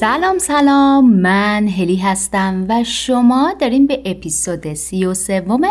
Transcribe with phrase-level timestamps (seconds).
[0.00, 1.10] سلام سلام.
[1.10, 5.14] من هلی هستم و شما دارین به اپیزود سی و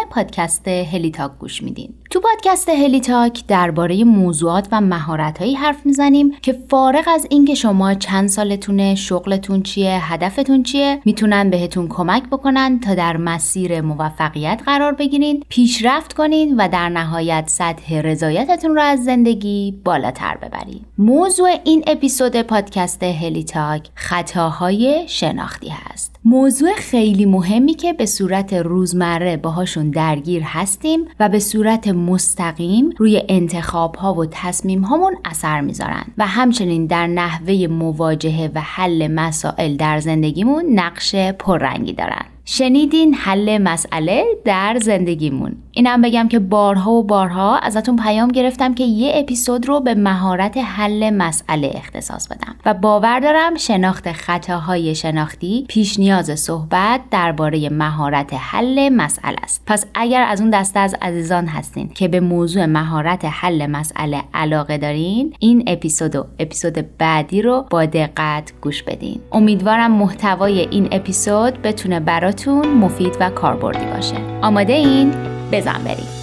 [0.10, 1.94] پادکست هلی تاک گوش میدین.
[2.12, 7.94] تو پادکست هلی تاک درباره موضوعات و مهارتهایی حرف می‌زنیم که فارغ از اینکه شما
[7.94, 14.92] چند سالتونه شغلتون چیه هدفتون چیه می‌تونن بهتون کمک بکنن تا در مسیر موفقیت قرار
[14.94, 20.82] بگیرین پیشرفت کنین و در نهایت سطح رضایتتون رو از زندگی بالاتر ببرین.
[20.98, 26.09] موضوع این اپیزود پادکست هلی تاک خطاهای شناختی هست.
[26.26, 33.24] موضوع خیلی مهمی که به صورت روزمره باهاشون درگیر هستیم و به صورت مستقیم روی
[33.30, 39.76] انتخاب ها و تصمیم هامون اثر می‌ذارن و همچنین در نحوه مواجهه و حل مسائل
[39.76, 42.26] در زندگیمون نقش پررنگی دارن.
[42.52, 45.56] شنیدین حل مسئله در زندگیمون.
[45.72, 50.58] اینم بگم که بارها و بارها ازتون پیام گرفتم که یه اپیزود رو به مهارت
[50.58, 52.56] حل مسئله اختصاص بدم.
[52.66, 59.64] و باور دارم شناخت خطاهای شناختی پیش نیاز صحبت درباره مهارت حل مسئله است.
[59.66, 64.78] پس اگر از اون دسته از عزیزان هستین که به موضوع مهارت حل مسئله علاقه
[64.78, 69.20] دارین این اپیزود و اپیزود بعدی رو با دقت گوش بدین.
[69.32, 72.00] امیدوارم محتوای این اپیزود بتونه
[72.46, 74.16] براتون مفید و کاربردی باشه.
[74.42, 75.12] آماده این؟
[75.52, 76.19] بزن بریم.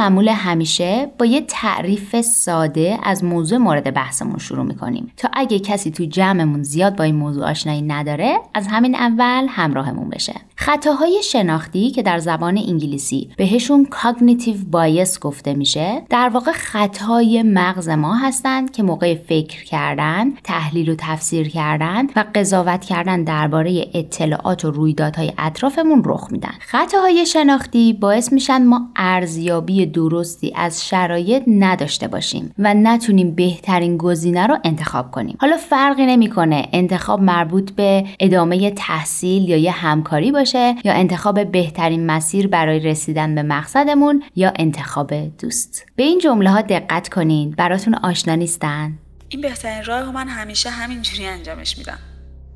[0.00, 5.12] معمول همیشه با یه تعریف ساده از موضوع مورد بحثمون شروع می‌کنیم.
[5.16, 10.08] تا اگه کسی تو جمعمون زیاد با این موضوع آشنایی نداره از همین اول همراهمون
[10.10, 10.34] بشه.
[10.62, 17.88] خطاهای شناختی که در زبان انگلیسی بهشون cognitive bias گفته میشه در واقع خطای مغز
[17.88, 24.64] ما هستند که موقع فکر کردن تحلیل و تفسیر کردن و قضاوت کردن درباره اطلاعات
[24.64, 26.54] و رویدادهای اطرافمون رخ میدن.
[26.60, 34.46] خطاهای شناختی باعث میشن ما ارزیابی درستی از شرایط نداشته باشیم و نتونیم بهترین گزینه
[34.46, 35.36] رو انتخاب کنیم.
[35.40, 40.49] حالا فرقی نمی‌کنه انتخاب مربوط به ادامه تحصیل یا یه همکاری باشه.
[40.58, 45.84] یا انتخاب بهترین مسیر برای رسیدن به مقصدمون یا انتخاب دوست.
[45.96, 47.50] به این جمله ها دقت کنین.
[47.50, 48.98] براتون آشنا نیستن.
[49.28, 51.98] این بهترین راه من همیشه همینجوری انجامش میدم.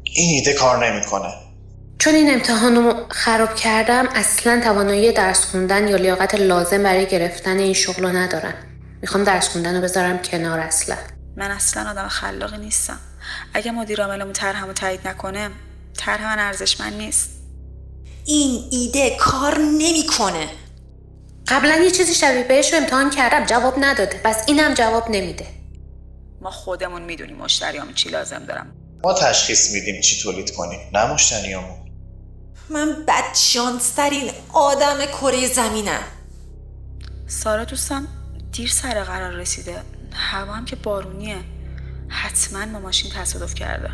[0.02, 1.28] این ایده کار نمی‌کنه.
[1.98, 7.72] چون این امتحانو خراب کردم اصلا توانایی درس خوندن یا لیاقت لازم برای گرفتن این
[7.72, 8.54] شغل رو ندارم.
[9.02, 10.96] می‌خوام درس خوندن رو بذارم کنار اصلا.
[11.36, 12.98] من اصلا آدم خلاقی نیستم.
[13.54, 15.48] اگه مدیر عاملمون طرحمو تایید نکنه
[15.96, 17.43] طرح من ارزشمند نیست.
[18.26, 20.48] این ایده کار نمی‌کنه.
[21.48, 24.20] قبلا یه چیزی شبیه بهش رو امتحان کردم جواب نداده.
[24.24, 25.46] پس اینم جواب نمیده.
[26.40, 31.78] ما خودمون می‌دونیم مشتریامون چی لازم دارم ما تشخیص میدیم چی تولید کنیم نه مشتریامون.
[32.70, 36.02] من بدشانسترین آدم کره زمینم.
[37.26, 38.08] سارا دوستم
[38.52, 39.82] دیر سر قرار رسیده.
[40.12, 41.36] هوا هم که بارونیه.
[42.08, 43.90] حتما با ماشین تصادف کرده.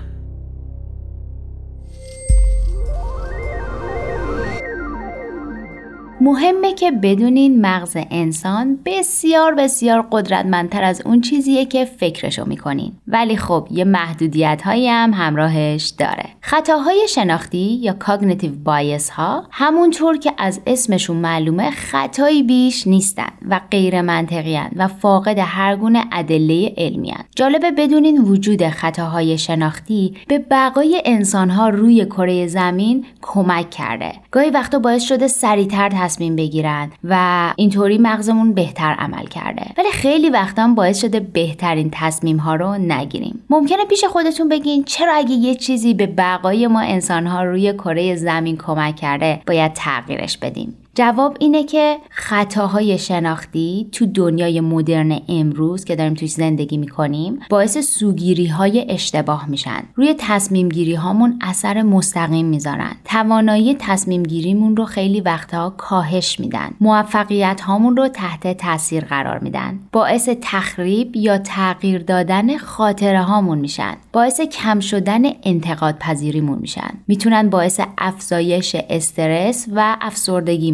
[6.22, 12.92] مهمه که بدونین مغز انسان بسیار بسیار قدرتمندتر از اون چیزیه که فکرشو می‌کنین.
[13.06, 16.24] ولی خب یه محدودیت هایی هم همراهش داره.
[16.40, 23.60] خطاهای شناختی یا cognitive bias ها همونطور که از اسمشون معلومه خطایی بیش نیستن و
[23.70, 27.24] غیر منطقی و فاقد هر گونه ادله علمی هستن.
[27.36, 34.12] جالبه بدونین وجود خطاهای شناختی به بقای انسان ها روی کره زمین کمک کرده.
[34.30, 37.16] گاهی وقتا باعث شده سریعتر تصمیم بگیرن و
[37.56, 39.62] اینطوری مغزمون بهتر عمل کرده.
[39.78, 43.42] ولی خیلی وقتا باعث شده بهترین تصمیم ها رو نگیریم.
[43.50, 48.16] ممکنه پیش خودتون بگین چرا اگه یه چیزی به بقای ما انسان ها روی کره
[48.16, 50.74] زمین کمک کرده باید تغییرش بدیم.
[50.94, 57.78] جواب اینه که خطاهای شناختی تو دنیای مدرن امروز که داریم توش زندگی می‌کنیم باعث
[57.78, 59.82] سوگیری های اشتباه میشن.
[59.94, 62.92] روی تصمیم گیری هامون اثر مستقیم می‌ذارن.
[63.04, 66.70] توانایی تصمیم گیریمون رو خیلی وقتها کاهش میدن.
[66.80, 69.78] موفقیت هامون رو تحت تاثیر قرار میدن.
[69.92, 73.96] باعث تخریب یا تغییر دادن خاطره هامون میشن.
[74.12, 76.90] باعث کم شدن انتقاد پذیریمون میشن.
[77.08, 79.96] می‌تونن باعث افزایش استرس و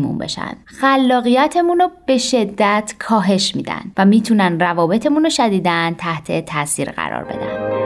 [0.06, 0.56] افسردگیمون بشن.
[0.64, 7.85] خلاقیتمون رو به شدت کاهش میدن و می‌تونن روابطمون رو شدیدن تحت تاثیر قرار بدن.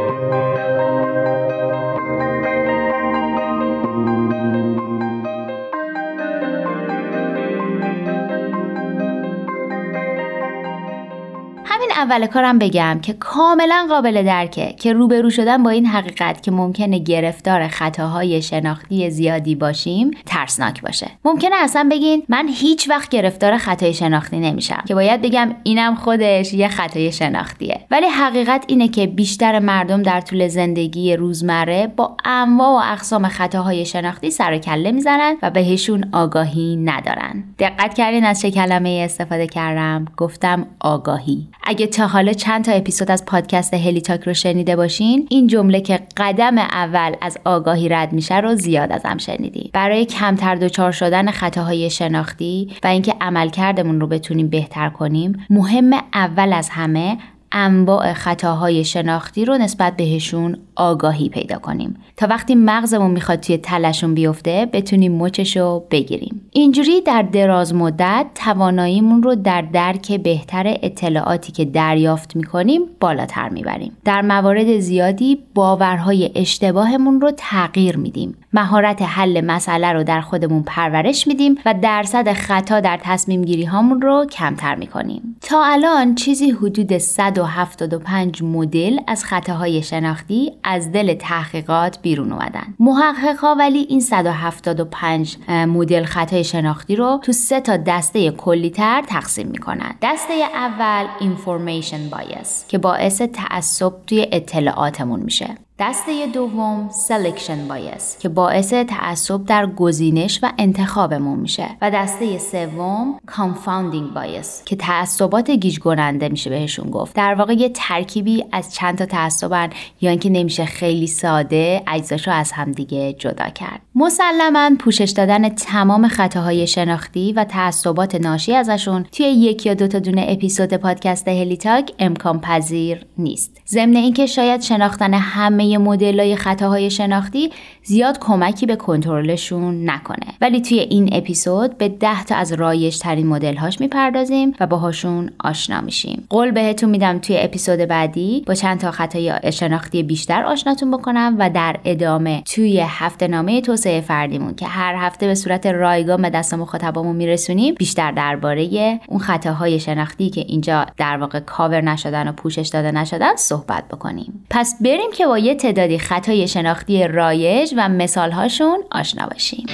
[12.00, 16.98] اول کارم بگم که کاملا قابل درکه که روبرو شدن با این حقیقت که ممکنه
[16.98, 21.10] گرفتار خطاهای شناختی زیادی باشیم ترسناک باشه.
[21.24, 26.54] ممکنه اصلا بگین من هیچ وقت گرفتار خطای شناختی نمیشم که باید بگم اینم خودش
[26.54, 27.80] یه خطای شناختیه.
[27.90, 33.86] ولی حقیقت اینه که بیشتر مردم در طول زندگی روزمره با انواع و اقسام خطاهای
[33.86, 37.44] شناختی سر و کله می‌زنن و بهشون آگاهی ندارن.
[37.58, 41.48] دقت کردین از چه کلمه استفاده کردم؟ گفتم آگاهی.
[41.62, 45.80] اگه تا حالا چند تا اپیزود از پادکست هلی تاک رو شنیده باشین؟ این جمله
[45.80, 51.30] که قدم اول از آگاهی رد میشه رو زیاد ازم شنیدی برای کمتر دچار شدن
[51.30, 57.18] خطاهای شناختی و اینکه عملکردمون رو بتونیم بهتر کنیم مهم اول از همه
[57.52, 61.96] انواع خطاهای شناختی رو نسبت بهشون آگاهی پیدا کنیم.
[62.16, 66.40] تا وقتی مغزمون می‌خواد توی تلشون بیفته بتونیم مچش رو بگیریم.
[66.52, 73.96] اینجوری در دراز مدت تواناییمون رو در درک بهتر اطلاعاتی که دریافت می‌کنیم بالاتر می‌بریم.
[74.04, 78.36] در موارد زیادی باورهای اشتباهمون رو تغییر میدیم.
[78.52, 84.02] مهارت حل مسئله رو در خودمون پرورش میدیم و درصد خطا در تصمیم گیری هامون
[84.02, 85.36] رو کمتر می‌کنیم.
[85.40, 92.74] تا الان چیزی حدود 175 مدل از خطاهای شناختی از دل تحقیقات بیرون اومدن.
[92.78, 99.94] محققها ولی این 175 مدل خطای شناختی رو تو سه تا دسته کلیتر تقسیم می‌کنن.
[100.02, 105.54] دسته اول information bias که باعث تعصب توی اطلاعاتمون میشه.
[105.80, 111.66] دسته دوم selection bias که باعث تعصب در گزینش و انتخابمون میشه.
[111.82, 117.16] و دسته سوم confounding bias که تعصبات گیج کننده میشه بهشون گفت.
[117.16, 122.52] در واقع یه ترکیبی از چند تا تعصبن یا اینکه نمیشه خیلی ساده اجزاشو از
[122.52, 123.80] همدیگه جدا کرد.
[123.94, 129.98] مسلما پوشش دادن تمام خطاهای شناختی و تعصبات ناشی ازشون توی یک یا دو تا
[129.98, 133.59] دونه اپیزود پادکست هلیتاک امکان پذیر نیست.
[133.70, 137.50] ضمن اینکه شاید شناختن همه مدل خطاهای شناختی
[137.82, 140.26] زیاد کمکی به کنترلشون نکنه.
[140.40, 145.30] ولی توی این اپیزود به ده تا از رایج ترین مدل هاش می‌پردازیم و باهاشون
[145.40, 146.26] آشنا میشیم.
[146.30, 151.50] قول بهتون میدم توی اپیزود بعدی با چند تا خطای شناختی بیشتر آشناتون بکنم و
[151.50, 156.54] در ادامه توی هفته نامه توسعه فردیمون که هر هفته به صورت رایگان به دست
[156.54, 162.68] مخاطبامون میرسونیم بیشتر درباره اون خطاهای شناختی که اینجا در واقع کاور نشدن و پوشش
[162.68, 164.46] داده نشدن صحبت بکنیم.
[164.50, 169.66] پس بریم که با یه تعدادی خطای شناختی رایج و مثالهاشون آشنا باشیم.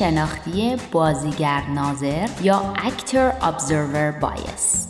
[0.00, 4.88] شناختی بازیگر ناظر یا Actor Observer Bias.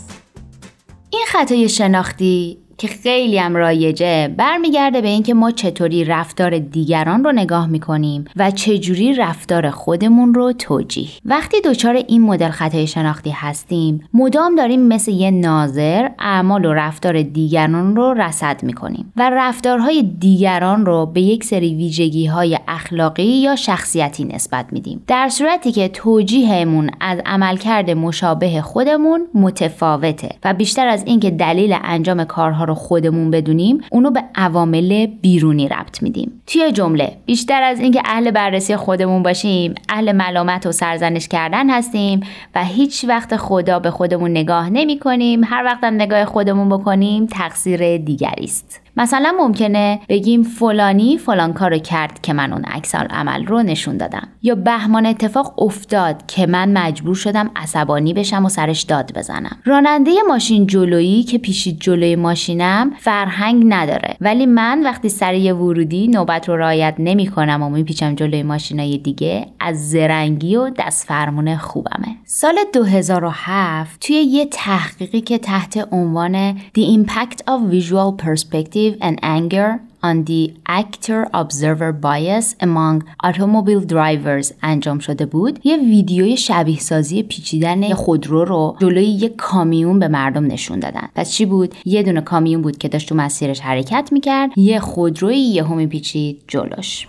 [1.11, 7.33] این خطای شناختی که خیلی هم رایجه برمیگرده به اینکه ما چطوری رفتار دیگران رو
[7.33, 11.09] نگاه می‌کنیم و چجوری رفتار خودمون رو توجیه.
[11.25, 17.23] وقتی دچار این مدل خطای شناختی هستیم مدام داریم مثل یه ناظر اعمال و رفتار
[17.23, 23.57] دیگران رو رصد می‌کنیم و رفتارهای دیگران رو به یک سری ویژگی های اخلاقی یا
[23.57, 25.03] شخصیتی نسبت میدیم.
[25.07, 32.25] در صورتی که توجیهمون از عملکرد مشابه خودمون متفاوته و بیشتر از اینکه دلیل انجام
[32.25, 36.43] کارها رو خودمون بدونیم اونو به عوامل بیرونی ربط میدیم.
[36.47, 42.21] توی جمله بیشتر از اینکه اهل بررسی خودمون باشیم اهل ملامت و سرزنش کردن هستیم
[42.55, 47.97] و هیچ وقت خدا به خودمون نگاه نمی کنیم هر وقتم نگاه خودمون بکنیم تقصیر
[47.97, 48.81] دیگری است.
[48.97, 54.29] مثلا ممکنه بگیم فلانی فلان کارو کرد که من اون عکس عمل رو نشون دادم.
[54.43, 59.57] یا بهمان اتفاق افتاد که من مجبور شدم عصبانی بشم و سرش داد بزنم.
[59.65, 64.17] راننده ماشین جلویی که پیشید جلوی ماشینم فرهنگ نداره.
[64.21, 69.47] ولی من وقتی سر یه ورودی نوبت رو رعایت نمی‌کنم و میپیچم جلوی ماشینای دیگه
[69.61, 72.17] از زرنگی و دست فرمون خوبمه.
[72.25, 79.71] سال 2007 توی یه تحقیقی که تحت عنوان The Impact of Visual Perspective and anger
[80.03, 80.43] on the
[80.81, 82.97] actor observer bias among
[83.27, 85.61] automobile drivers انجام شده بود.
[85.65, 91.09] یه ویدیوی شبیه سازی پیچیدن خودرو رو جلوی یه کامیون به مردم نشون دادن.
[91.15, 95.39] پس چی بود؟ یه دونه کامیون بود که داشت تو مسیرش حرکت می‌کرد یه خودروی
[95.39, 97.07] یهو میپیچید جلوش.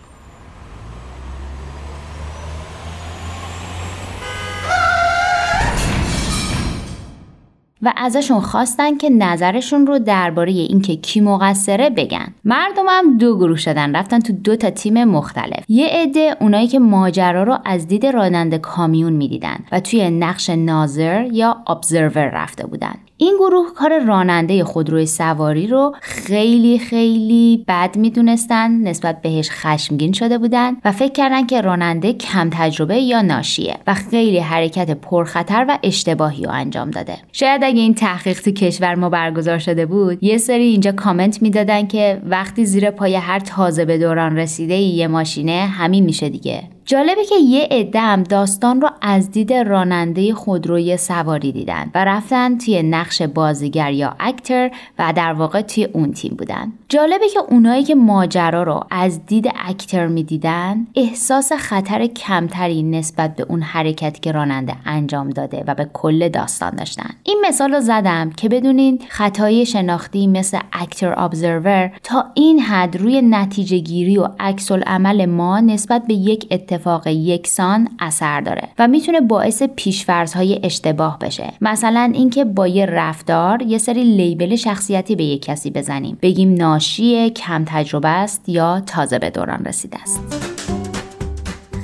[7.81, 12.33] و ازشون خواستن که نظرشون رو درباره اینکه کی مقصره بگن.
[12.45, 15.63] مردمم دو گروه شدن رفتن تو دو تا تیم مختلف.
[15.67, 21.27] یه عده اونایی که ماجرا رو از دید راننده کامیون می‌دیدن و توی نقش ناظر
[21.31, 22.95] یا ابزرور رفته بودن.
[23.21, 30.37] این گروه کار راننده خودروی سواری رو خیلی خیلی بد می‌دونستن نسبت بهش خشمگین شده
[30.37, 35.77] بودن و فکر کردن که راننده کم تجربه یا ناشیه و خیلی حرکت پرخطر و
[35.83, 37.17] اشتباهی رو انجام داده.
[37.31, 41.87] شاید اگه این تحقیق تو کشور ما برگزار شده بود یه سری اینجا کامنت می‌دادن
[41.87, 46.63] که وقتی زیر پای هر تازه به دوران رسیده یه ماشینه همین میشه دیگه.
[46.85, 52.83] جالبه که یه عده داستان رو از دید راننده خودروی سواری دیدن و رفتن توی
[52.83, 56.73] نقش بازیگر یا اکتر و در واقع توی اون تیم بودن.
[56.89, 63.45] جالبه که اونایی که ماجرا رو از دید اکتر می‌دیدن احساس خطر کمتری نسبت به
[63.49, 67.09] اون حرکتی که راننده انجام داده و به کل داستان داشتن.
[67.23, 73.21] این مثال رو زدم که بدونین خطای شناختی مثل اکتر ابزرور تا این حد روی
[73.21, 79.21] نتیجه گیری و عکس عمل ما نسبت به یک اتفاق یکسان اثر داره و می‌تونه
[79.21, 81.53] باعث پیشفرزهای اشتباه بشه.
[81.61, 86.17] مثلا اینکه با یه رفتار یه سری لیبل شخصیتی به یک کسی بزنیم.
[86.21, 90.21] بگیم ناشی کم تجربه است یا تازه به دوران رسیده است.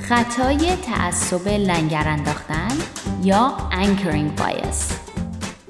[0.08, 2.68] خطای تعصب لنگر انداختن
[3.24, 5.07] یا anchoring bias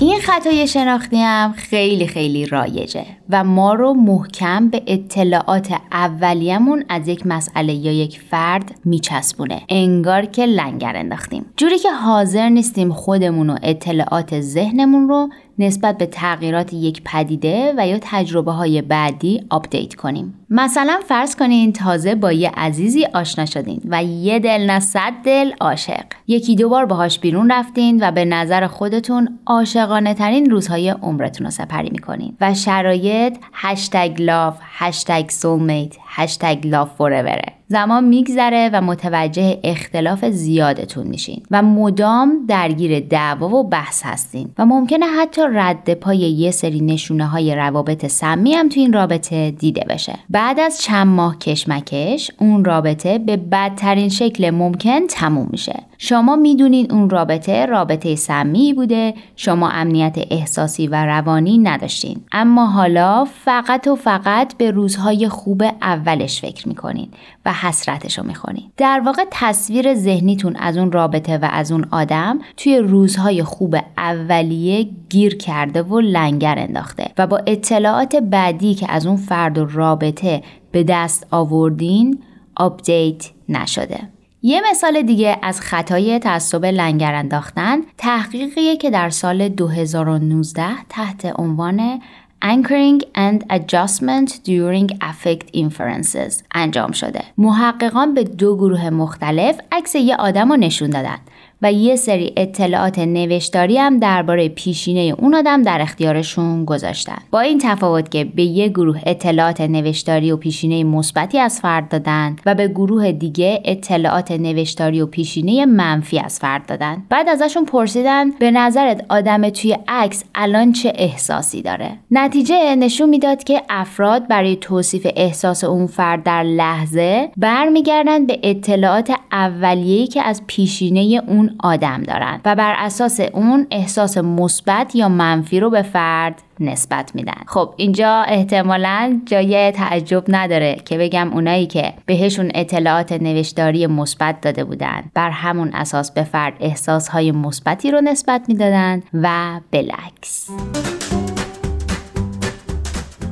[0.01, 7.09] این خطای شناختی هم خیلی خیلی رایجه و ما رو محکم به اطلاعات اولیمون از
[7.09, 9.63] یک مسئله یا یک فرد میچسبونه.
[9.69, 11.47] انگار که لنگر انداختیم.
[11.57, 15.29] جوری که حاضر نیستیم خودمون و اطلاعات ذهنمون رو
[15.59, 20.35] نسبت به تغییرات یک پدیده و یا تجربه های بعدی update کنیم.
[20.51, 25.53] مثلا فرض کنین تازه با یه عزیزی آشنا شدین و یه دل نه صد دل
[25.61, 26.05] عاشق.
[26.27, 31.51] یکی دو بار باهاش بیرون رفتین و به نظر خودتون عاشقانه ترین روزهای عمرتون رو
[31.51, 32.37] سپری می‌کنین.
[32.41, 40.25] و شرایط hashtag love hashtag soulmate hashtag love forever ئه زمان میگذره و متوجه اختلاف
[40.25, 44.51] زیادتون میشین و مدام درگیر دعوا و بحث هستین.
[44.59, 49.51] و ممکنه حتی رد پای یه سری نشونه های روابط سمی هم تو این رابطه
[49.51, 50.19] دیده بشه.
[50.39, 55.83] بعد از چند ماه کشمکش اون رابطه به بدترین شکل ممکن تموم میشه.
[56.01, 62.21] شما می‌دونین اون رابطه رابطه سمی بوده شما امنیت احساسی و روانی نداشتین.
[62.33, 67.09] اما حالا فقط و فقط به روزهای خوب اولش فکر می‌کنین
[67.47, 68.71] و حسرتش رو می‌خونین.
[68.77, 74.89] در واقع تصویر ذهنیتون از اون رابطه و از اون آدم توی روزهای خوب اولیه
[75.09, 80.43] گیر کرده و لنگر انداخته و با اطلاعات بعدی که از اون فرد و رابطه
[80.73, 82.23] به دست آوردین
[82.57, 84.18] update نشده.
[84.43, 92.01] یه مثال دیگه از خطای تعصب لنگر انداختن تحقیقیه که در سال 2019 تحت عنوان
[92.45, 97.21] Anchoring and Adjustment During Affect Inferences انجام شده.
[97.39, 101.19] محققان به دو گروه مختلف عکس یه آدم رو نشون دادن
[101.63, 107.19] و یه سری اطلاعات نوشتاری هم درباره پیشینه اون آدم در اختیارشون گذاشتن.
[107.31, 112.37] با این تفاوت که به یه گروه اطلاعات نوشتاری و پیشینه مثبتی از فرد دادن
[112.47, 117.03] و به گروه دیگه اطلاعات نوشتاری و پیشینه منفی از فرد دادن.
[117.09, 123.45] بعد ازشون پرسیدن به نظرت آدم توی عکس الان چه احساسی داره؟ نتیجه نشون می‌داد
[123.45, 130.43] که افراد برای توصیف احساس اون فرد در لحظه برمیگردن به اطلاعات اولیه‌ای که از
[130.47, 136.43] پیشینه اون آدم دارن و بر اساس اون احساس مثبت یا منفی رو به فرد
[136.61, 137.43] نسبت میدن.
[137.47, 144.65] خب اینجا احتمالا جای تعجب نداره که بگم اونایی که بهشون اطلاعات نوشتاری مثبت داده
[144.65, 150.51] بودن بر همون اساس به فرد احساس های مثبتی رو نسبت می‌دادن و بلکس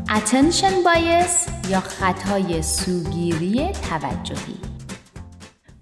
[0.09, 4.76] Attention bias یا خطای سوگیری توجهی.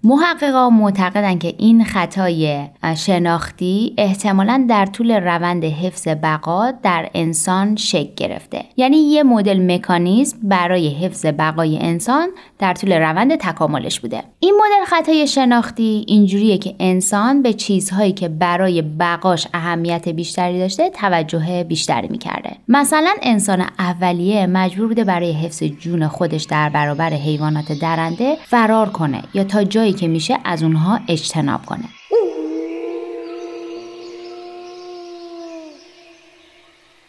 [0.05, 8.13] محققا معتقدند که این خطای شناختی احتمالا در طول روند حفظ بقا در انسان شکل
[8.15, 8.65] گرفته.
[8.77, 12.27] یعنی یه مدل مکانیزم برای حفظ بقای انسان
[12.59, 14.23] در طول روند تکاملش بوده.
[14.39, 20.89] این مدل خطای شناختی اینجوریه که انسان به چیزهایی که برای بقاش اهمیت بیشتری داشته
[20.89, 22.55] توجه بیشتری می‌کرده.
[22.67, 29.21] مثلا انسان اولیه مجبور بوده برای حفظ جون خودش در برابر حیوانات درنده فرار کنه
[29.33, 31.89] یا تا جایی که میشه از اونها اجتناب کنه.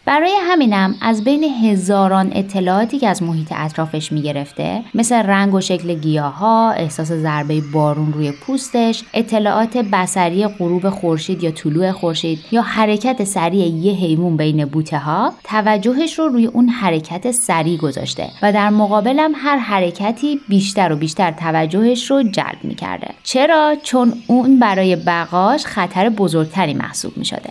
[0.06, 5.94] برای همینم از بین هزاران اطلاعاتی که از محیط اطرافش می‌گرفته مثل رنگ و شکل
[5.94, 13.24] گیاها، احساس ضربه بارون روی پوستش، اطلاعات بسری غروب خورشید یا طلوع خورشید یا حرکت
[13.24, 18.70] سریع یه حیوان بین بوته ها توجهش رو روی اون حرکت سریع گذاشته و در
[18.70, 23.08] مقابلم هر حرکتی بیشتر و بیشتر توجهش رو جلب می‌کرده.
[23.22, 27.50] چرا؟ چون اون برای بقاش خطر بزرگتری محسوب می‌شده.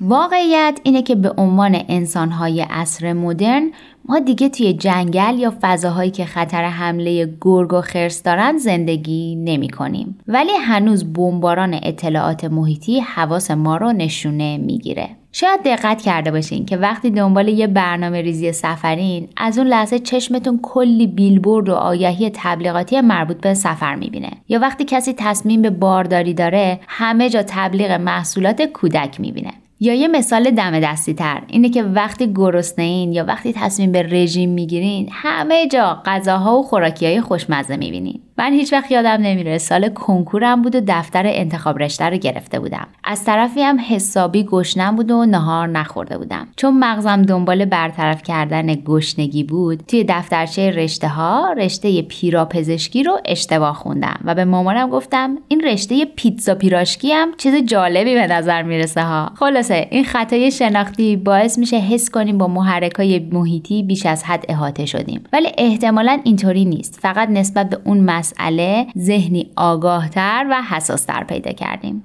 [0.00, 3.70] واقعیت اینه که به عنوان انسانهای عصر مدرن
[4.08, 9.68] ما دیگه توی جنگل یا فضاهایی که خطر حمله گرگ و خرس دارن زندگی نمی
[9.68, 10.18] کنیم.
[10.28, 15.08] ولی هنوز بمباران اطلاعات محیطی حواس ما رو نشونه می‌گیره.
[15.32, 20.58] شاید دقت کرده باشین که وقتی دنبال یه برنامه ریزی سفرین از اون لحظه چشمتون
[20.62, 26.34] کلی بیلبورد و آگهی تبلیغاتی مربوط به سفر می‌بینه یا وقتی کسی تصمیم به بارداری
[26.34, 31.82] داره همه جا تبلیغ محصولات کودک می‌بینه یا یه مثال دم دستی تر اینه که
[31.82, 37.76] وقتی گرسنه یا وقتی تصمیم به رژیم می‌گیرین همه جا غذاها و خوراکی های خوشمزه
[37.76, 38.20] می‌بینین.
[38.38, 42.86] من هیچ وقت یادم نمیره سال کنکورم بود و دفتر انتخاب رشته رو گرفته بودم.
[43.04, 46.48] از طرفی هم حسابی گشنم بود و نهار نخورده بودم.
[46.56, 53.20] چون مغزم دنبال برطرف کردن گشنگی بود توی دفترچه رشته ها رشته پیرا پزشکی رو
[53.24, 58.62] اشتباه خوندم و به مامانم گفتم این رشته پیتزا پیراشکی هم چیز جالبی به نظر
[58.62, 59.30] می‌رسه ها.
[59.34, 64.86] خلاصه این خطای شناختی باعث میشه حس کنیم با محرکای محیطی بیش از حد احاطه
[64.86, 65.24] شدیم.
[65.32, 66.98] ولی احتمالا اینطوری نیست.
[67.02, 72.02] فقط نسبت به اون مسئله ذهنی آگاهتر و حساستر پیدا کردیم.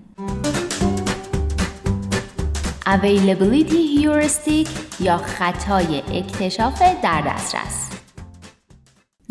[2.86, 7.91] Availability Heuristic یا خطای اکتشاف در دسترس.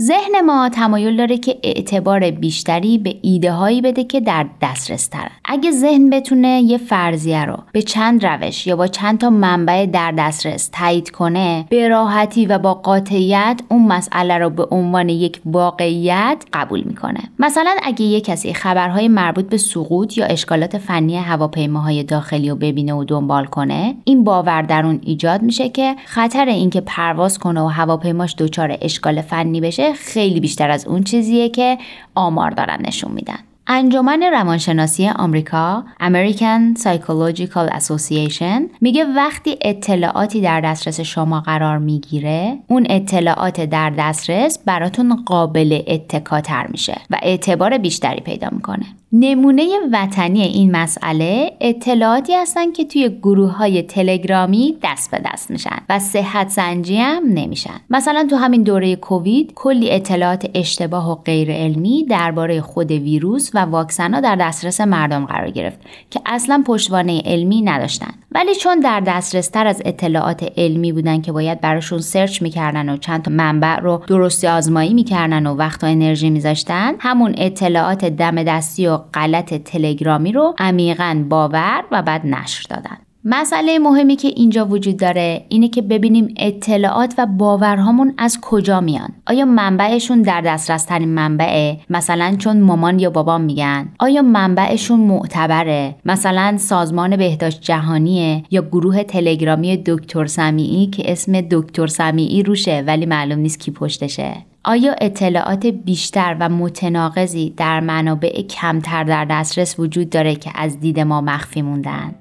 [0.00, 5.30] ذهن ما تمایل داره که اعتبار بیشتری به ایده هایی بده که در دسترس ترن.
[5.44, 10.12] اگه ذهن بتونه یه فرضیه رو به چند روش یا با چند تا منبع در
[10.18, 16.44] دسترس تایید کنه به راحتی و با قاطعیت اون مسئله رو به عنوان یک واقعیت
[16.52, 22.50] قبول می‌کنه مثلا اگه یه کسی خبرهای مربوط به سقوط یا اشکالات فنی هواپیماهای داخلی
[22.50, 27.38] رو ببینه و دنبال کنه این باور در اون ایجاد میشه که خطر اینکه پرواز
[27.38, 31.78] کنه و هواپیماش دچار اشکال فنی بشه خیلی بیشتر از اون چیزیه که
[32.14, 33.38] آمار دارن نشون میدن.
[33.66, 42.86] انجمن روانشناسی آمریکا American Psychological Association میگه وقتی اطلاعاتی در دسترس شما قرار می‌گیره اون
[42.90, 48.86] اطلاعات در دسترس براتون قابل اتکاتر میشه و اعتبار بیشتری پیدا می‌کنه.
[49.12, 55.76] نمونه وطنی این مسئله اطلاعاتی هستن که توی گروه های تلگرامی دست به دست میشن
[55.88, 57.80] و صحت سنجی هم نمیشن.
[57.90, 63.58] مثلا تو همین دوره کووید کلی اطلاعات اشتباه و غیر علمی درباره خود ویروس و
[63.58, 65.78] واکسن ها در دسترس مردم قرار گرفت
[66.10, 68.14] که اصلا پشتوانه علمی نداشتن.
[68.32, 72.96] ولی چون در دسترس تر از اطلاعات علمی بودن که باید براشون سرچ می‌کردن و
[72.96, 78.42] چند تا منبع رو درستی آزمایی می‌کردن و وقت و انرژی میذاشتن همون اطلاعات دم
[78.42, 82.96] دستی و غلط تلگرامی رو عمیقا باور و بعد نشر دادن.
[83.24, 89.08] مسئله مهمی که اینجا وجود داره اینه که ببینیم اطلاعات و باورهامون از کجا میان.
[89.26, 93.88] آیا منبعشون در دسترس ترین منبعه؟ مثلا چون مامان یا بابام میگن.
[93.98, 101.86] آیا منبعشون معتبره؟ مثلا سازمان بهداشت جهانیه یا گروه تلگرامی دکتر سمیعی که اسم دکتر
[101.86, 109.04] سمیعی روشه ولی معلوم نیست کی پشتشه؟ آیا اطلاعات بیشتر و متناقضی در منابع کمتر
[109.04, 112.14] در دسترس وجود داره که از دید ما مخفی موندن؟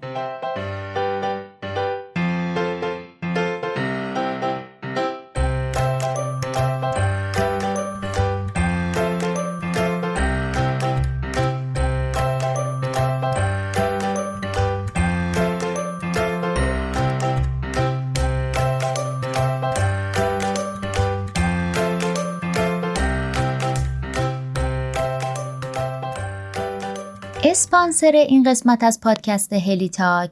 [27.43, 30.31] اسپانسر این قسمت از پادکست هلی تاک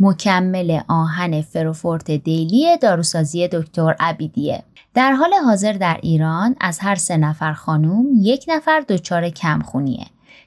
[0.00, 4.62] مکمل آهن فروفورت دیلی داروسازی دکتر عبیدیه
[4.94, 10.06] در حال حاضر در ایران از هر سه نفر خانوم یک نفر دچار کمخونیه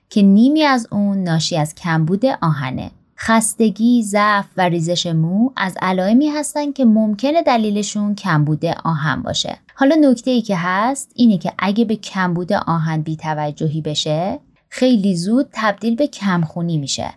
[0.09, 6.29] که نیمی از اون ناشی از کمبود آهنه خستگی، ضعف و ریزش مو از علائمی
[6.29, 9.57] هستن که ممکنه دلیلشون کمبود آهن باشه.
[9.75, 14.39] حالا نکته ای که هست اینه که اگه به کمبود آهن بیتوجهی بشه
[14.73, 17.09] خیلی زود تبدیل به کمخونی میشه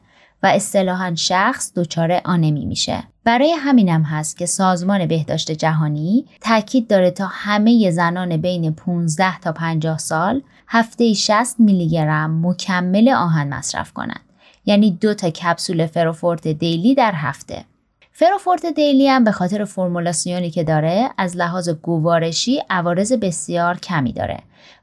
[0.42, 3.02] و اصطلاحا شخص دچار آنمی میشه.
[3.24, 9.52] برای همینم هست که سازمان بهداشت جهانی تاکید داره تا همه زنان بین 15 تا
[9.52, 14.24] 50 سال هفته 60 میلی گرم مکمل آهن مصرف کنند.
[14.66, 17.64] یعنی دو تا کپسول فروفورت دیلی در هفته.
[18.12, 24.38] فروفورت دیلی هم به خاطر فرمولاسیونی که داره از لحاظ گوارشی عوارض بسیار کمی داره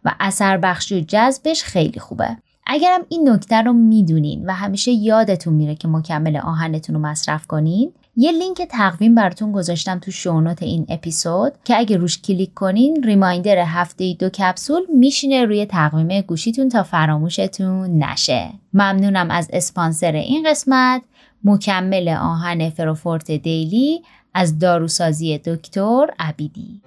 [0.06, 2.38] و اثر بخشی و جذبش خیلی خوبه.
[2.66, 7.92] اگرم این نکته رو می‌دونین و همیشه یادتون میره که مکمل آهنتون رو مصرف کنین
[8.16, 13.58] یه لینک تقویم براتون گذاشتم تو شونوت این اپیزود که اگه روش کلیک کنین ریمایندر
[13.58, 18.50] هفته دو کپسول میشینه روی تقویم گوشیتون تا فراموشتون نشه.
[18.74, 21.02] ممنونم از اسپانسر این قسمت
[21.44, 24.02] مکمل آهن فروفورت دیلی
[24.34, 26.82] از داروسازی دکتر عبیدی.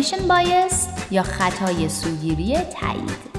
[0.00, 3.30] Confirmation bias یا خطای سوگیری تایید؟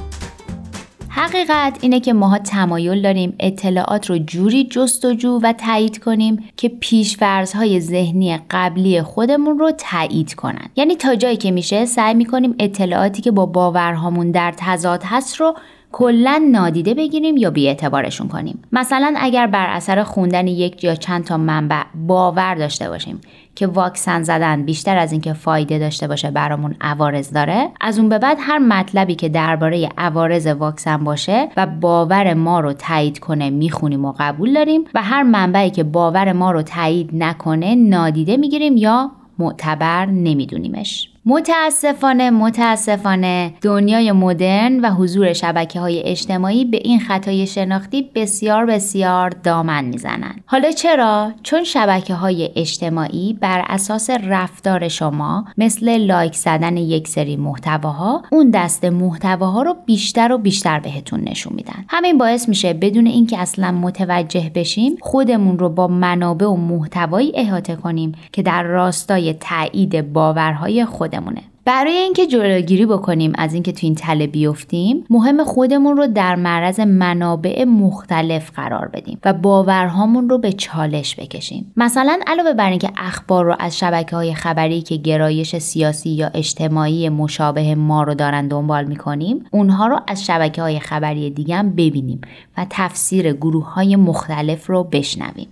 [1.09, 7.79] حقیقت اینه که ماها تمایل داریم اطلاعات رو جوری جستجو و تایید کنیم که پیشفرزهای
[7.79, 10.69] ذهنی قبلی خودمون رو تایید کنن.
[10.75, 15.55] یعنی تا جایی که میشه سعی می‌کنیم اطلاعاتی که با باورهامون در تضاد هست رو
[15.91, 18.59] کلا نادیده بگیریم یا بیاعتبارشون کنیم.
[18.71, 23.21] مثلا اگر بر اثر خوندن یک یا چند تا منبع باور داشته باشیم
[23.55, 28.19] که واکسن زدن بیشتر از اینکه فایده داشته باشه برامون عوارض داره از اون به
[28.19, 34.05] بعد هر مطلبی که درباره عوارض واکسن باشه و باور ما رو تایید کنه می‌خونیم
[34.05, 39.11] و قبول داریم و هر منبعی که باور ما رو تایید نکنه نادیده می‌گیریم یا
[39.39, 41.10] معتبر نمیدونیمش.
[41.25, 49.29] متاسفانه متاسفانه دنیای مدرن و حضور شبکه های اجتماعی به این خطای شناختی بسیار بسیار
[49.29, 50.43] دامن می‌زنند.
[50.45, 57.35] حالا چرا؟ چون شبکه های اجتماعی بر اساس رفتار شما مثل لایک زدن یک سری
[57.35, 61.85] محتواها اون دست محتواها رو بیشتر و بیشتر بهتون نشون میدن.
[61.89, 67.75] همین باعث میشه بدون اینکه اصلا متوجه بشیم خودمون رو با منابع و محتوایی احاطه
[67.75, 71.41] کنیم که در راستای تایید باورهای خود خودمونه.
[71.65, 76.79] برای اینکه جلوگیری بکنیم از اینکه تو این تله بیفتیم مهم خودمون رو در معرض
[76.79, 81.73] منابع مختلف قرار بدیم و باورهامون رو به چالش بکشیم.
[81.77, 87.09] مثلا علاوه بر اینکه اخبار رو از شبکه های خبری که گرایش سیاسی یا اجتماعی
[87.09, 92.21] مشابه ما رو دارن دنبال می‌کنیم اونها رو از شبکه های خبری دیگه هم ببینیم
[92.57, 95.47] و تفسیر گروه های مختلف رو بشنویم.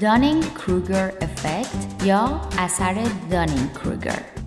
[0.00, 2.96] دانینگ کروگر افکت یا اثر
[3.30, 4.37] دانینگ کروگر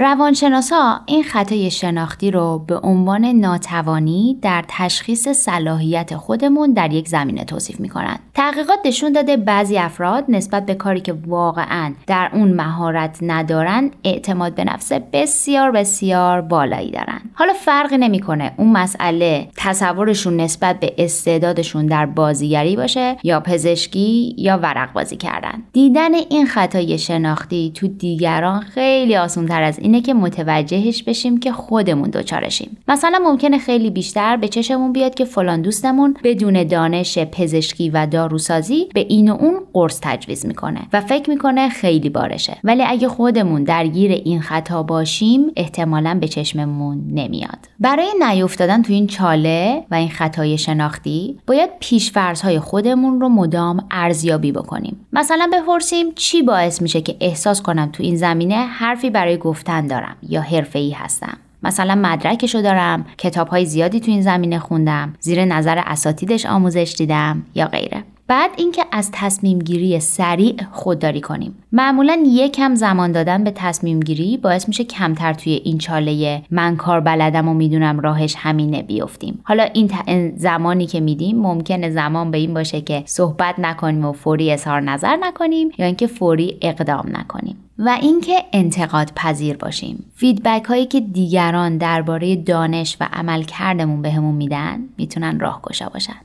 [0.00, 7.44] روانشناسا این خطای شناختی رو به عنوان ناتوانی در تشخیص صلاحیت خودمون در یک زمینه
[7.44, 8.18] توصیف می‌کنند.
[8.34, 14.54] تحقیقات نشون داده بعضی افراد نسبت به کاری که واقعا در اون مهارت ندارن اعتماد
[14.54, 17.20] به نفس بسیار بسیار بالایی دارن.
[17.34, 24.58] حالا فرقی نمی‌کنه اون مسئله تصورشون نسبت به استعدادشون در بازیگری باشه یا پزشکی یا
[24.58, 25.62] ورق بازی کردن.
[25.72, 31.52] دیدن این خطای شناختی تو دیگران خیلی آسان تر از اینه که متوجهش بشیم که
[31.52, 32.76] خودمون دچارشیم.
[32.88, 38.88] مثلا ممکنه خیلی بیشتر به چشمون بیاد که فلان دوستمون بدون دانش پزشکی و داروسازی
[38.94, 42.56] به این و اون قرص تجویز می‌کنه و فکر می‌کنه خیلی بارشه.
[42.64, 47.58] ولی اگه خودمون درگیر این خطا باشیم احتمالا به چشممون نمیاد.
[47.80, 54.52] برای نیفتادن تو این چاله و این خطای شناختی باید پیشفرزهای خودمون رو مدام ارزیابی
[54.52, 55.06] بکنیم.
[55.12, 60.16] مثلا بپرسیم چی باعث میشه که احساس کنم تو این زمینه حرفی برای گفتن دارم
[60.22, 61.38] یا ای هستم.
[61.62, 67.42] مثلا مدرکشو دارم کتاب های زیادی تو این زمینه خوندم زیر نظر اساتیدش آموزش دیدم
[67.54, 68.04] یا غیره.
[68.28, 71.56] بعد اینکه از تصمیم گیری سریع خودداری کنیم.
[71.72, 77.00] معمولا یکم زمان دادن به تصمیم گیری باعث میشه کمتر توی این چاله من کار
[77.00, 79.40] بلدم و می‌دونم راهش همینه بیفتیم.
[79.42, 79.62] حالا
[80.06, 84.80] این زمانی که میدیم ممکنه زمان به این باشه که صحبت نکنیم و فوری اظهار
[84.80, 87.56] نظر نکنیم یا اینکه فوری اقدام نکنیم.
[87.78, 90.04] و اینکه انتقاد پذیر باشیم.
[90.14, 96.16] فیدبک هایی که دیگران درباره دانش و عملکردمون بهمون میدن می‌تونن راهگشا باشن.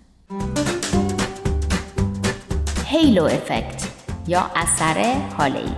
[2.94, 3.88] هیلو افکت
[4.28, 5.72] یا اثر حاله ای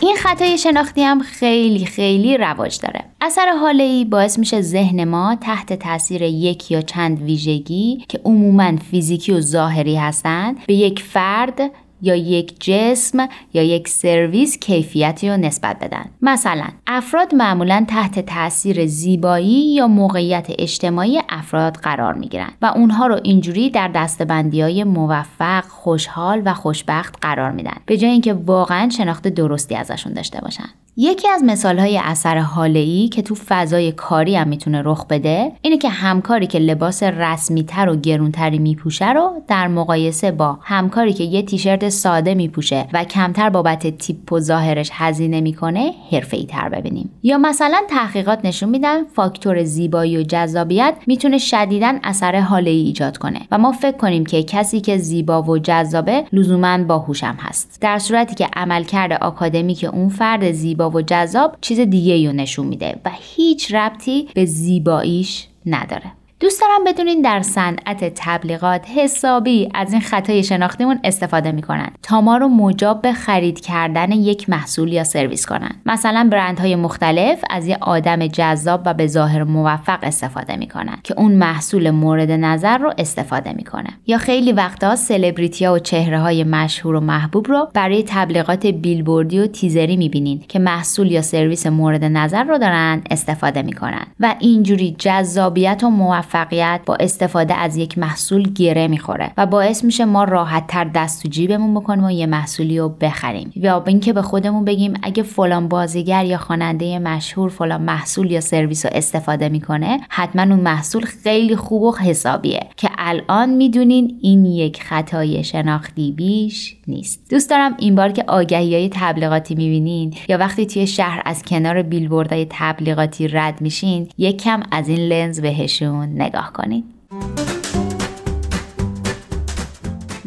[0.00, 3.04] این خطای شناختی هم خیلی خیلی رواج داره.
[3.20, 8.76] اثر حاله ای باعث میشه ذهن ما تحت تاثیر یک یا چند ویژگی که عموما
[8.76, 11.60] فیزیکی و ظاهری هستند به یک فرد
[12.06, 16.04] یا یک جسم یا یک سرویس کیفیتی رو نسبت بدن.
[16.22, 23.06] مثلا افراد معمولا تحت تاثیر زیبایی یا موقعیت اجتماعی افراد قرار می گیرن و اونها
[23.06, 28.88] رو اینجوری در دستبندی های موفق خوشحال و خوشبخت قرار میدن به جای اینکه واقعا
[28.88, 30.68] شناخت درستی ازشون داشته باشن.
[30.98, 35.52] یکی از مثال های اثر حاله ای که تو فضای کاری هم می‌تونه رخ بده
[35.62, 41.12] اینه که همکاری که لباس رسمی تر و گرونتری میپوشه رو در مقایسه با همکاری
[41.12, 46.68] که یه تیشرت ساده میپوشه و کمتر بابت تیپ و ظاهرش هزینه می‌کنه حرفه‌ای تر
[46.68, 47.10] ببینیم.
[47.22, 53.18] یا مثلا تحقیقات نشون میدن فاکتور زیبایی و جذابیت می‌تونه شدیدا اثر حاله ای ایجاد
[53.18, 57.78] کنه و ما فکر کنیم که کسی که زیبا و جذابه لزوما باهوشم هست.
[57.80, 63.00] در صورتی که عملکرد آکادمیک اون فرد زیبا و جذاب چیز دیگه رو نشون میده
[63.04, 66.12] و هیچ ربطی به زیباییش نداره.
[66.40, 72.36] دوست دارم بدونین در صنعت تبلیغات حسابی از این خطای شناختیمون استفاده می‌کنن تا ما
[72.36, 75.70] رو مجاب به خرید کردن یک محصول یا سرویس کنن.
[75.86, 81.32] مثلا برندهای مختلف از یه آدم جذاب و به ظاهر موفق استفاده می‌کنن که اون
[81.32, 83.90] محصول مورد نظر رو استفاده می‌کنه.
[84.06, 89.38] یا خیلی وقتا سلبریتی ها و چهره های مشهور و محبوب رو برای تبلیغات بیلبوردی
[89.38, 94.06] و تیزری می‌بینین که محصول یا سرویس مورد نظر رو دارن استفاده می‌کنن.
[94.20, 99.84] و اینجوری جذابیت و موفق موفقیت با استفاده از یک محصول گره می‌خوره و باعث
[99.84, 103.52] میشه ما راحت تر دست تو جیبمون بکنیم و یه محصولی رو بخریم.
[103.56, 108.86] یا اینکه به خودمون بگیم اگه فلان بازیگر یا خواننده مشهور فلان محصول یا سرویس
[108.86, 112.66] رو استفاده می‌کنه حتما اون محصول خیلی خوب و حسابیه.
[112.76, 117.30] که الان می‌دونین این یک خطای شناختی بیش نیست.
[117.30, 121.82] دوست دارم این بار که آگهی های تبلیغاتی می‌بینین یا وقتی توی شهر از کنار
[121.82, 126.84] بیلبوردهای تبلیغاتی رد میشین یک کم از این لنز بهشون نگاه کنید.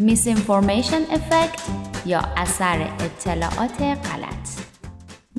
[0.08, 1.62] Misinformation Effect
[2.06, 4.69] یا اثر اطلاعات غلط.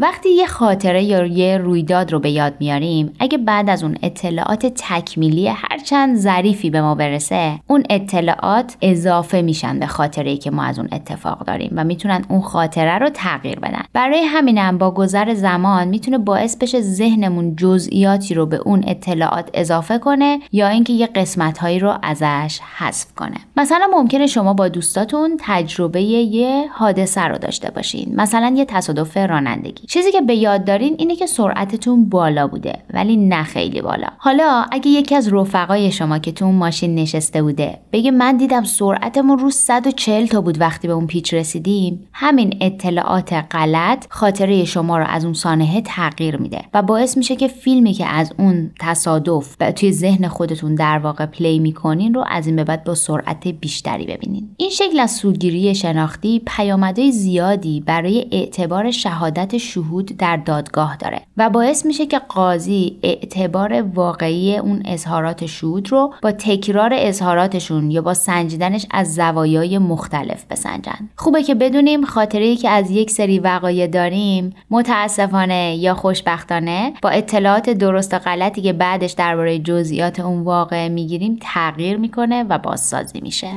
[0.03, 4.67] وقتی یه خاطره یا یه رویداد رو به یاد میاریم اگه بعد از اون اطلاعات
[4.67, 10.79] تکمیلی هرچند ظریفی به ما برسه اون اطلاعات اضافه میشن به خاطره که ما از
[10.79, 13.83] اون اتفاق داریم و می‌تونن اون خاطره رو تغییر بدن.
[13.93, 19.99] برای همینم با گذر زمان می‌تونه باعث بشه ذهنمون جزئیاتی رو به اون اطلاعات اضافه
[19.99, 23.37] کنه یا اینکه یه قسمت هایی رو ازش حذف کنه.
[23.57, 28.13] مثلا ممکنه شما با دوستاتون تجربه یه حادثه رو داشته باشین.
[28.17, 29.90] مثلا یه تصادف رانندگی.
[29.93, 34.07] چیزی که به یاد دارین اینه که سرعتتون بالا بوده ولی نه خیلی بالا.
[34.19, 38.65] حالا اگه یکی از رفقای شما که تو اون ماشین نشسته بوده بگه من دیدم
[38.65, 44.99] سرعتمون رو 140 تا بود وقتی به اون پیچ رسیدیم همین اطلاعات غلط خاطره شما
[44.99, 49.57] رو از اون سانحه تغییر میده و باعث میشه که فیلمی که از اون تصادف
[49.61, 53.49] و توی ذهن خودتون در واقع پلی می‌کنین رو از این به بعد با سرعت
[53.49, 54.51] بیشتری ببینین.
[54.57, 61.51] این شکل از سوگیری شناختی پیامدهای زیادی برای اعتبار شهادت شهود در دادگاه داره و
[61.51, 68.15] باعث میشه که قاضی اعتبار واقعی اون اظهارات شهود رو با تکرار اظهاراتشون یا با
[68.15, 71.09] سنجیدنش از زوایای مختلف بسنجن.
[71.17, 77.71] خوبه که بدونیم خاطره که از یک سری وقایع داریم متاسفانه یا خوشبختانه با اطلاعات
[77.71, 83.51] درست و غلطی که بعدش درباره جزئیات اون واقع می‌گیریم تغییر می‌کنه و بازسازی میشه.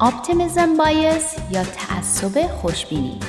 [0.00, 3.20] اپتیمیزم بایس یا تعصب خوشبینی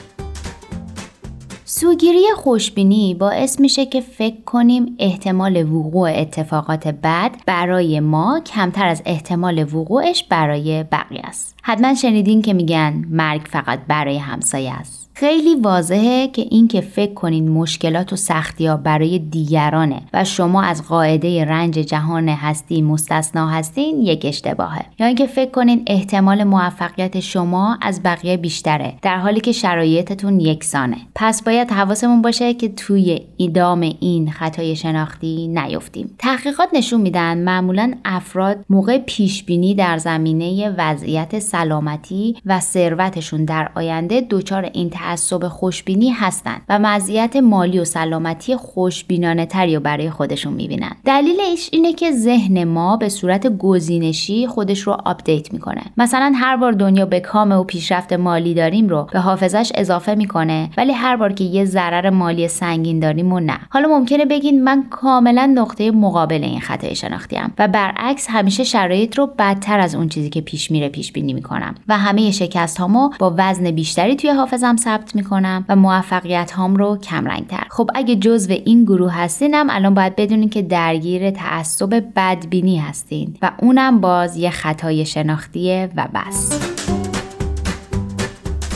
[1.65, 9.01] سوگیری خوشبینی باعث میشه که فکر کنیم احتمال وقوع اتفاقات بد برای ما کمتر از
[9.05, 11.55] احتمال وقوعش برای بقیه است.
[11.63, 15.06] حتما شنیدین که میگن مرگ فقط برای همسایه است.
[15.19, 20.87] خیلی واضحه که اینکه فکر کنین مشکلات و سختی ها برای دیگرانه و شما از
[20.87, 24.85] قاعده رنج جهان هستی مستثنا هستین یک اشتباهه.
[24.99, 30.97] یا اینکه فکر کنین احتمال موفقیت شما از بقیه بیشتره در حالی که شرایطتون یکسانه.
[31.15, 36.15] پس باید حواسمون باشه که توی دام این خطای شناختی نیفتیم.
[36.19, 43.69] تحقیقات نشون میدن معمولا افراد موقع پیش بینی در زمینه وضعیت سلامتی و ثروتشون در
[43.75, 50.09] آینده دچار این تعصب خوشبینی هستند و مزیت مالی و سلامتی خوشبینانه تری رو برای
[50.09, 50.91] خودشون می‌بینن.
[51.05, 55.81] دلیلش اینه که ذهن ما به صورت گزینشی خودش رو update می‌کنه.
[55.97, 60.69] مثلا هر بار دنیا به کام و پیشرفت مالی داریم رو به حافظش اضافه می‌کنه
[60.77, 63.59] ولی هر بار که یه ضرر مالی سنگین داریم و نه.
[63.69, 69.27] حالا ممکنه بگین من کاملا نقطه مقابل این خطای شناختیم و برعکس همیشه شرایط رو
[69.39, 71.75] بدتر از اون چیزی که پیش میره پیش بینی می‌کنم.
[71.87, 76.97] و همه شکست هامو با وزن بیشتری توی حافظم ثبت می‌کنم و موفقیت هام رو
[76.97, 82.77] کم تر خب اگه جزو این گروه هستینم الان باید بدونین که درگیر تعصب بدبینی
[82.77, 86.59] هستین و اونم باز یه خطای شناختیه و بس.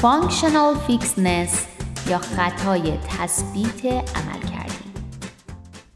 [0.01, 1.53] Functional Fixedness
[2.09, 4.50] یا خطای تثبیت عمل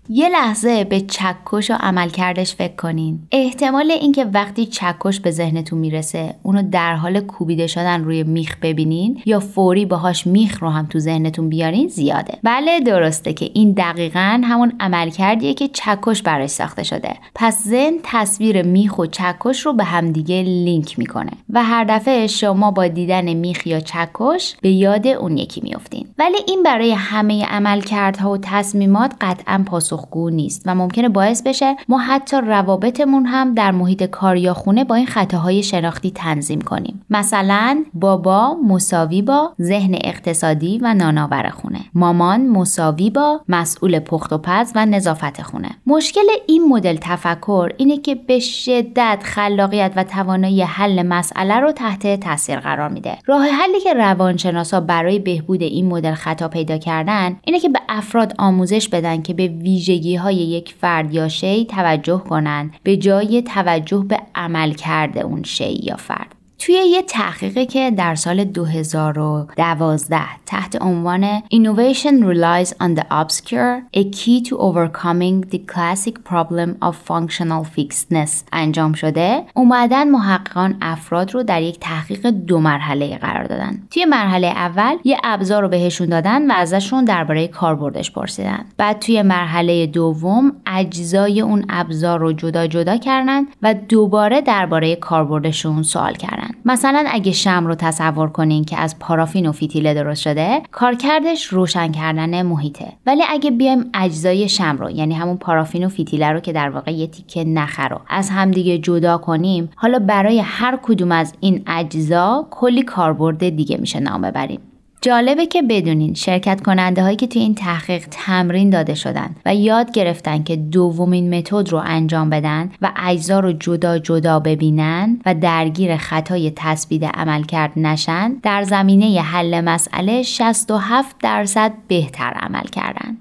[0.09, 3.19] یه لحظه به چکش و عملکردش فکر کنین.
[3.31, 9.21] احتمال اینکه وقتی چکش به ذهنتون می‌رسه اونو در حال کوبیده شدن روی میخ ببینین
[9.25, 12.37] یا فوری باهاش میخ رو هم تو ذهنتون بیارین زیاده.
[12.43, 17.13] بله درسته که این دقیقا همون عملکردیه که چکش براش ساخته شده.
[17.35, 22.71] پس ذهن تصویر میخ و چکش رو به همدیگه لینک می‌کنه و هر دفعه شما
[22.71, 28.31] با دیدن میخ یا چکش به یاد اون یکی میفتین ولی این برای همه عملکردها
[28.31, 33.71] و تصمیمات قطعا پاسخ پاسخگو نیست و ممکنه باعث بشه ما حتی روابطمون هم در
[33.71, 37.05] محیط کار یا خونه با این خطاهای شناختی تنظیم کنیم.
[37.09, 41.79] مثلا بابا مساوی با ذهن اقتصادی و ناناور خونه.
[41.93, 45.69] مامان مساوی با مسئول پخت و پز و نظافت خونه.
[45.87, 52.19] مشکل این مدل تفکر اینه که به شدت خلاقیت و توانایی حل مسئله رو تحت
[52.19, 53.17] تاثیر قرار میده.
[53.25, 58.33] راه حلی که روانشناسا برای بهبود این مدل خطا پیدا کردن اینه که به افراد
[58.39, 59.47] آموزش بدن که به
[59.89, 65.43] ویژگی های یک فرد یا شی توجه کنند به جای توجه به عمل کرده اون
[65.43, 66.34] شی یا فرد.
[66.59, 74.03] توی یه تحقیقی که در سال 2012 تحت عنوان Innovation Relies on the Obscure A
[74.03, 81.43] Key to Overcoming the Classic Problem of Functional Fixedness انجام شده اومدن محققان افراد رو
[81.43, 83.81] در یک تحقیق دو مرحله قرار دادن.
[83.91, 88.65] توی مرحله اول یه ابزار رو بهشون دادن و ازشون درباره کاربردش پرسیدن.
[88.77, 95.83] بعد توی مرحله دوم اجزای اون ابزار رو جدا جدا کردن و دوباره درباره کاربردشون
[95.83, 96.44] سوال کردن.
[96.65, 101.91] مثلا اگه شم رو تصور کنین که از پارافین و فیتیله درست شده کارکردش روشن
[101.91, 102.93] کردن محیطه.
[103.05, 106.91] ولی اگه بیایم اجزای شم رو یعنی همون پارافین و فیتیله رو که در واقع
[106.91, 112.47] یه تیکه نخ رو از همدیگه جدا کنیم حالا برای هر کدوم از این اجزا
[112.51, 114.59] کلی کاربرد دیگه میشه نام ببریم.
[115.05, 119.91] جالبه که بدونین شرکت کننده هایی که توی این تحقیق تمرین داده شدن و یاد
[119.91, 125.97] گرفتن که دومین متد رو انجام بدن و اجزا رو جدا جدا ببینن و درگیر
[125.97, 133.17] خطای تثبیت عمل کرد نشن در زمینه حل مسئله 67 درصد بهتر عمل کردن.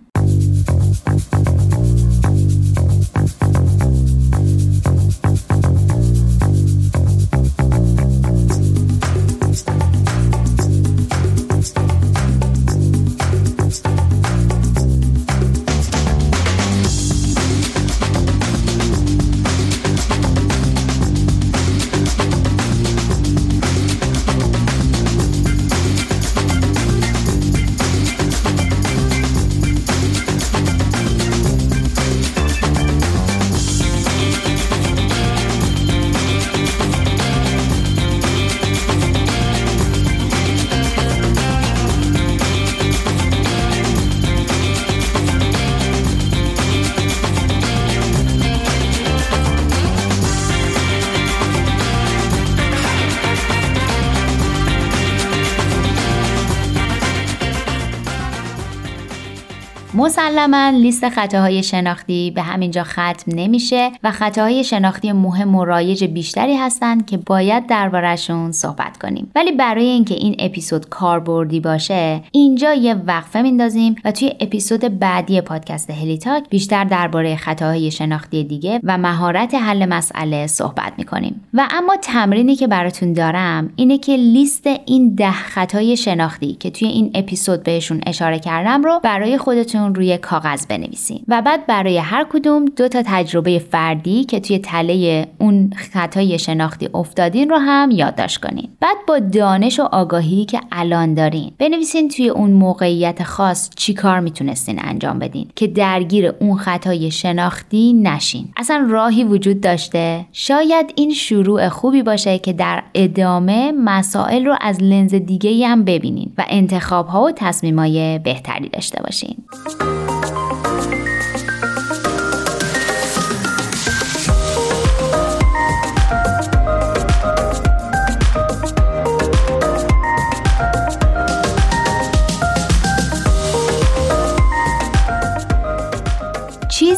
[60.04, 66.56] مسلما لیست خطاهای شناختی به همینجا ختم نمیشه و خطاهای شناختی مهم و رایج بیشتری
[66.56, 69.30] هستند که باید دربارهشون صحبت کنیم.
[69.34, 75.40] ولی برای اینکه این اپیزود کاربردی باشه اینجا یه وقفه میندازیم و توی اپیزود بعدی
[75.40, 81.44] پادکست هلیتاک بیشتر درباره خطاهای شناختی دیگه و مهارت حل مسئله صحبت می‌کنیم.
[81.54, 86.88] و اما تمرینی که براتون دارم اینه که لیست این ده خطای شناختی که توی
[86.88, 91.20] این اپیزود بهشون اشاره کردم رو برای خودتون روی کاغذ بنویسین.
[91.28, 96.88] و بعد برای هر کدوم دو تا تجربه فردی که توی تله اون خطای شناختی
[96.94, 98.68] افتادین رو هم یادداشت کنین.
[98.80, 104.20] بعد با دانش و آگاهی که الان دارین بنویسین توی اون موقعیت خاص چی کار
[104.20, 108.48] می‌تونستین انجام بدین که درگیر اون خطای شناختی نشین.
[108.56, 114.82] اصلا راهی وجود داشته؟ شاید این شروع خوبی باشه که در ادامه مسائل رو از
[114.82, 119.36] لنز دیگه هم ببینین و انتخاب ها و تصمیم های بهتری داشته باشین.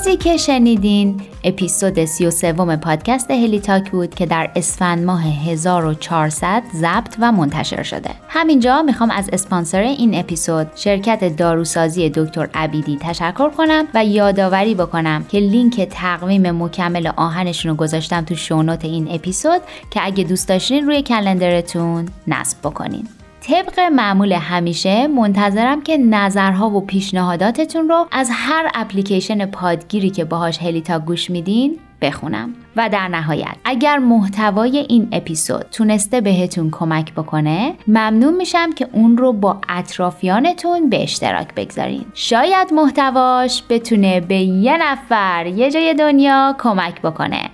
[0.07, 7.17] چیزی که شنیدین اپیزود 33 پادکست هلی تاک بود که در اسفند ماه 1400 ضبط
[7.21, 8.11] و منتشر شده.
[8.29, 15.25] همینجا می‌خوام از اسپانسر این اپیزود شرکت داروسازی دکتر عبیدی تشکر کنم و یادآوری بکنم
[15.25, 20.87] که لینک تقویم مکمل آهنشون رو گذاشتم تو شونوت این اپیزود که اگه دوست داشتین
[20.87, 23.09] روی کلندرتون نصب بکنین.
[23.47, 30.59] طبق معمول همیشه منتظرم که نظرها و پیشنهاداتتون رو از هر اپلیکیشن پادگیری که باهاش
[30.59, 32.55] هلیتا گوش میدین بخونم.
[32.77, 39.17] و در نهایت اگر محتوای این اپیزود تونسته بهتون کمک بکنه ممنون میشم که اون
[39.17, 42.05] رو با اطرافیانتون به اشتراک بگذارین.
[42.15, 47.51] شاید محتواش بتونه به یه نفر یه جای دنیا کمک بکنه.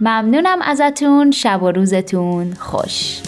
[0.00, 3.22] ممنونم ازتون شب و روزتون خوش.